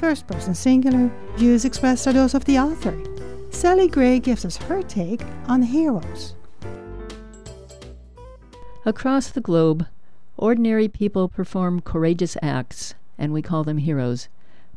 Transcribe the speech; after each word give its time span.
First 0.00 0.26
person 0.26 0.54
singular, 0.54 1.10
views 1.36 1.66
expressed 1.66 2.06
are 2.06 2.14
those 2.14 2.32
of 2.32 2.46
the 2.46 2.58
author. 2.58 2.98
Sally 3.50 3.86
Grey 3.86 4.18
gives 4.18 4.46
us 4.46 4.56
her 4.56 4.82
take 4.82 5.20
on 5.46 5.60
heroes. 5.60 6.34
Across 8.86 9.32
the 9.32 9.42
globe, 9.42 9.86
ordinary 10.38 10.88
people 10.88 11.28
perform 11.28 11.82
courageous 11.82 12.38
acts, 12.40 12.94
and 13.18 13.30
we 13.34 13.42
call 13.42 13.62
them 13.62 13.76
heroes. 13.76 14.30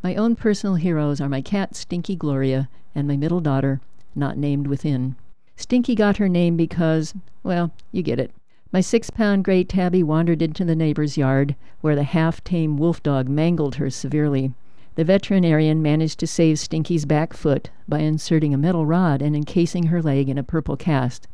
My 0.03 0.13
own 0.15 0.35
personal 0.35 0.75
heroes 0.75 1.21
are 1.21 1.29
my 1.29 1.41
cat 1.41 1.73
Stinky 1.73 2.17
Gloria 2.17 2.67
and 2.93 3.07
my 3.07 3.15
middle 3.15 3.39
daughter, 3.39 3.79
not 4.13 4.37
named 4.37 4.67
within. 4.67 5.15
Stinky 5.55 5.95
got 5.95 6.17
her 6.17 6.27
name 6.27 6.57
because, 6.57 7.13
well, 7.43 7.71
you 7.93 8.03
get 8.03 8.19
it. 8.19 8.31
My 8.73 8.81
six 8.81 9.09
pound 9.09 9.45
gray 9.45 9.63
tabby 9.63 10.03
wandered 10.03 10.41
into 10.41 10.65
the 10.65 10.75
neighbor's 10.75 11.17
yard, 11.17 11.55
where 11.79 11.95
the 11.95 12.03
half 12.03 12.43
tame 12.43 12.75
wolf 12.75 13.01
dog 13.01 13.29
mangled 13.29 13.75
her 13.75 13.89
severely. 13.89 14.51
The 14.95 15.03
veterinarian 15.03 15.81
managed 15.81 16.19
to 16.19 16.27
save 16.27 16.59
Stinky's 16.59 17.05
back 17.05 17.33
foot 17.33 17.71
by 17.87 17.99
inserting 17.99 18.53
a 18.53 18.59
metal 18.59 18.85
rod 18.85 19.23
and 19.23 19.35
encasing 19.35 19.87
her 19.87 20.03
leg 20.03 20.29
in 20.29 20.37
a 20.37 20.43
purple 20.43 20.77
cast. 20.77 21.27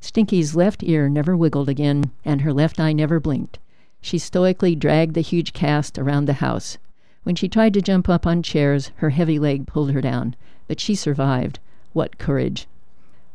Stinky's 0.00 0.56
left 0.56 0.82
ear 0.82 1.08
never 1.08 1.36
wiggled 1.36 1.68
again, 1.68 2.10
and 2.24 2.40
her 2.40 2.52
left 2.52 2.80
eye 2.80 2.92
never 2.92 3.20
blinked. 3.20 3.60
She 4.00 4.18
stoically 4.18 4.74
dragged 4.74 5.14
the 5.14 5.20
huge 5.20 5.52
cast 5.52 5.96
around 5.96 6.24
the 6.24 6.34
house. 6.34 6.76
When 7.22 7.36
she 7.36 7.48
tried 7.48 7.72
to 7.74 7.80
jump 7.80 8.08
up 8.08 8.26
on 8.26 8.42
chairs, 8.42 8.90
her 8.96 9.10
heavy 9.10 9.38
leg 9.38 9.68
pulled 9.68 9.92
her 9.92 10.00
down, 10.00 10.34
but 10.66 10.80
she 10.80 10.96
survived. 10.96 11.60
What 11.92 12.18
courage! 12.18 12.66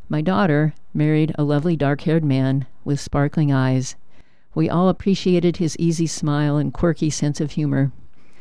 My 0.09 0.19
daughter 0.21 0.73
married 0.93 1.33
a 1.35 1.45
lovely 1.45 1.77
dark 1.77 2.01
haired 2.01 2.25
man 2.25 2.65
with 2.83 2.99
sparkling 2.99 3.51
eyes. 3.51 3.95
We 4.53 4.69
all 4.69 4.89
appreciated 4.89 5.57
his 5.57 5.77
easy 5.79 6.05
smile 6.05 6.57
and 6.57 6.73
quirky 6.73 7.09
sense 7.09 7.39
of 7.39 7.51
humor. 7.51 7.93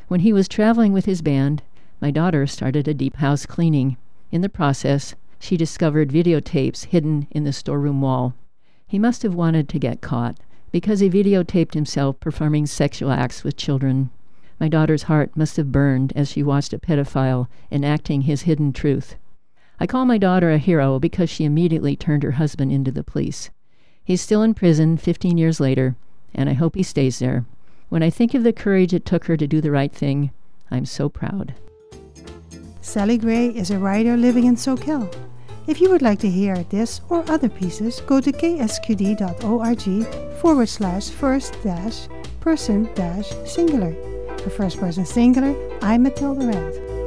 When 0.08 0.20
he 0.20 0.32
was 0.32 0.48
traveling 0.48 0.94
with 0.94 1.04
his 1.04 1.20
band, 1.20 1.62
my 2.00 2.10
daughter 2.10 2.46
started 2.46 2.88
a 2.88 2.94
deep 2.94 3.16
house 3.16 3.44
cleaning. 3.44 3.98
In 4.30 4.40
the 4.40 4.48
process, 4.48 5.14
she 5.38 5.58
discovered 5.58 6.08
videotapes 6.08 6.86
hidden 6.86 7.26
in 7.30 7.44
the 7.44 7.52
storeroom 7.52 8.00
wall. 8.00 8.32
He 8.86 8.98
must 8.98 9.22
have 9.22 9.34
wanted 9.34 9.68
to 9.68 9.78
get 9.78 10.00
caught 10.00 10.40
because 10.72 11.00
he 11.00 11.10
videotaped 11.10 11.74
himself 11.74 12.18
performing 12.20 12.64
sexual 12.64 13.10
acts 13.10 13.44
with 13.44 13.58
children. 13.58 14.08
My 14.58 14.68
daughter's 14.68 15.04
heart 15.04 15.36
must 15.36 15.58
have 15.58 15.70
burned 15.70 16.14
as 16.16 16.30
she 16.30 16.42
watched 16.42 16.72
a 16.72 16.78
pedophile 16.78 17.46
enacting 17.70 18.22
his 18.22 18.42
hidden 18.42 18.72
truth. 18.72 19.16
I 19.78 19.86
call 19.86 20.06
my 20.06 20.16
daughter 20.16 20.50
a 20.50 20.56
hero 20.56 20.98
because 20.98 21.28
she 21.28 21.44
immediately 21.44 21.96
turned 21.96 22.22
her 22.22 22.32
husband 22.32 22.72
into 22.72 22.90
the 22.90 23.04
police. 23.04 23.50
He's 24.02 24.22
still 24.22 24.42
in 24.42 24.54
prison 24.54 24.96
15 24.96 25.36
years 25.36 25.60
later, 25.60 25.96
and 26.34 26.48
I 26.48 26.54
hope 26.54 26.76
he 26.76 26.82
stays 26.82 27.18
there. 27.18 27.44
When 27.88 28.02
I 28.02 28.10
think 28.10 28.34
of 28.34 28.42
the 28.42 28.52
courage 28.52 28.92
it 28.92 29.06
took 29.06 29.24
her 29.24 29.36
to 29.36 29.46
do 29.46 29.60
the 29.60 29.70
right 29.70 29.92
thing, 29.92 30.30
I'm 30.70 30.84
so 30.84 31.08
proud. 31.08 31.54
Sally 32.82 33.16
Grey 33.18 33.48
is 33.48 33.70
a 33.70 33.78
writer 33.78 34.16
living 34.16 34.44
in 34.44 34.56
SoCal. 34.56 35.14
If 35.66 35.80
you 35.80 35.90
would 35.90 36.02
like 36.02 36.18
to 36.20 36.30
hear 36.30 36.62
this 36.64 37.00
or 37.08 37.24
other 37.30 37.48
pieces, 37.48 38.00
go 38.02 38.20
to 38.20 38.32
ksqd.org 38.32 39.80
forward 40.40 40.68
slash 40.68 41.08
first 41.10 41.62
dash 41.62 42.08
person 42.40 42.88
dash 42.94 43.28
singular. 43.44 43.94
For 44.38 44.50
first 44.50 44.78
person 44.78 45.04
singular, 45.04 45.54
I'm 45.82 46.02
Matilda 46.04 46.46
Rand. 46.46 46.97